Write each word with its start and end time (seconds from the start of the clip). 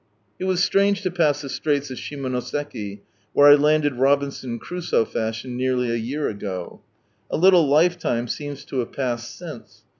It 0.39 0.45
was 0.45 0.63
strange 0.63 1.03
to 1.03 1.11
pass 1.11 1.43
the 1.43 1.47
Straits 1.49 1.91
of 1.91 1.99
Shimonoseki, 1.99 3.01
where 3.33 3.49
I 3.51 3.53
landed 3.53 3.97
Robinson 3.99 4.57
Crusoe 4.57 5.05
fashion 5.05 5.55
nearly 5.55 5.91
a 5.91 5.95
year 5.95 6.27
ago, 6.27 6.81
A 7.29 7.37
little 7.37 7.67
life 7.67 7.99
time 7.99 8.27
seems 8.27 8.65
to 8.65 8.79
have 8.79 8.93
passed 8.93 9.37
since. 9.37 9.83